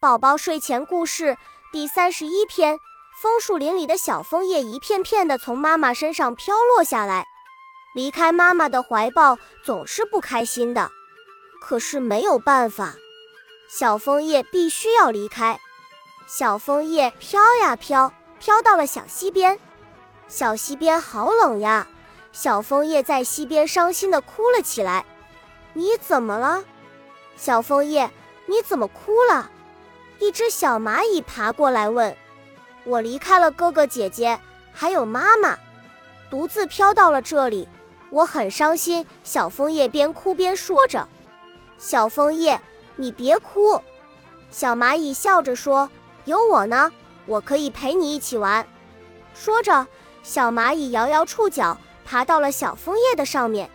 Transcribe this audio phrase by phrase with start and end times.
[0.00, 1.36] 宝宝睡前故事
[1.70, 2.80] 第三十一篇：
[3.20, 7.26] 枫树林里的小枫叶一片片的从妈妈身上飘落下来，
[7.94, 10.90] 离开妈妈的怀抱总是不开心的。
[11.60, 12.94] 可是没有办法，
[13.68, 15.60] 小枫叶必须要离开。
[16.26, 19.60] 小枫叶飘呀飘，飘到了小溪边。
[20.28, 21.86] 小溪边好冷呀，
[22.32, 25.04] 小枫叶在溪边伤心的哭了起来。
[25.74, 26.64] 你怎么了，
[27.36, 28.10] 小枫叶？
[28.46, 29.50] 你怎么哭了？
[30.20, 32.14] 一只小蚂蚁爬过来问
[32.84, 34.38] ：“我离开了哥哥姐姐，
[34.70, 35.58] 还有妈妈，
[36.28, 37.66] 独自飘到了这里，
[38.10, 41.08] 我很伤心。”小枫叶边哭边说着
[41.78, 42.60] ：“小枫叶，
[42.96, 43.80] 你别哭。”
[44.52, 45.90] 小蚂蚁笑着说
[46.26, 46.92] ：“有我呢，
[47.24, 48.66] 我可以陪你一起玩。”
[49.34, 49.86] 说着，
[50.22, 53.70] 小蚂蚁摇摇触角，爬到了小枫叶的上面。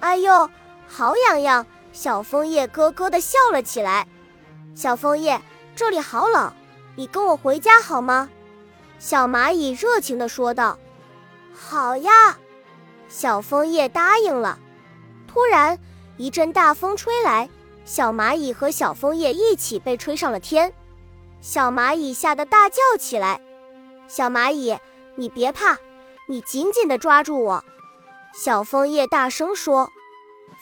[0.00, 0.50] 哎呦，
[0.86, 1.66] 好痒痒！
[1.90, 4.06] 小枫叶咯咯地笑了起来。
[4.74, 5.40] 小枫叶。
[5.80, 6.52] 这里好冷，
[6.94, 8.28] 你跟我回家好吗？
[8.98, 10.78] 小蚂蚁热情地说道。
[11.54, 12.36] 好呀，
[13.08, 14.58] 小枫叶答应了。
[15.26, 15.78] 突然，
[16.18, 17.48] 一阵大风吹来，
[17.86, 20.70] 小蚂蚁和小枫叶一起被吹上了天。
[21.40, 23.40] 小蚂蚁吓得大叫起来。
[24.06, 24.76] 小蚂蚁，
[25.14, 25.78] 你别怕，
[26.28, 27.64] 你紧紧地抓住我。
[28.34, 29.90] 小枫叶大声说。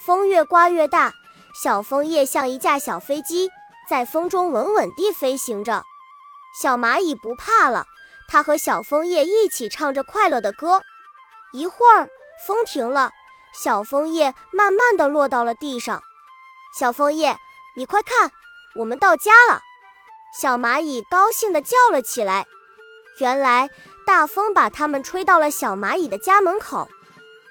[0.06, 1.12] 风越刮越大，
[1.60, 3.50] 小枫叶像一架小飞机。
[3.88, 5.82] 在风中稳稳地飞行着，
[6.60, 7.86] 小蚂蚁不怕了。
[8.28, 10.82] 它和小枫叶一起唱着快乐的歌。
[11.52, 12.10] 一会儿，
[12.46, 13.12] 风停了，
[13.54, 16.02] 小枫叶慢慢地落到了地上。
[16.78, 17.38] 小枫叶，
[17.74, 18.30] 你快看，
[18.74, 19.62] 我们到家了！
[20.38, 22.46] 小蚂蚁高兴地叫了起来。
[23.20, 23.70] 原来，
[24.06, 26.86] 大风把它们吹到了小蚂蚁的家门口。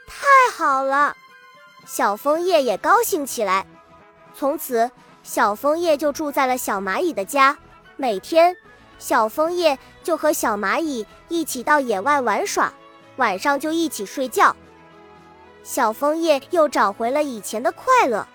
[0.06, 1.16] 太好了！
[1.88, 3.66] 小枫叶也高兴起来。
[4.36, 4.92] 从此。
[5.28, 7.58] 小枫叶就住在了小蚂蚁的家，
[7.98, 8.56] 每天，
[8.98, 12.72] 小枫叶就和小蚂蚁一起到野外玩耍，
[13.18, 14.56] 晚上就一起睡觉。
[15.64, 18.26] 小枫叶又找回了以前的快乐。